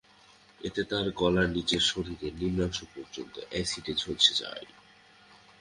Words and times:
এতে 0.61 0.81
তাঁর 0.83 1.07
গলার 1.11 1.47
নিচ 1.49 1.69
থেকে 1.69 1.87
শরীরের 1.89 2.33
নিম্নাংশ 2.39 2.79
পর্যন্ত 2.93 3.35
অ্যাসিডে 3.51 3.93
ঝলসে 3.93 4.33
যায়। 4.41 4.65